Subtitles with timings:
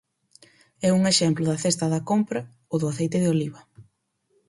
[0.85, 2.41] E un exemplo da cesta da compra:
[2.73, 3.61] o do aceite de oliva.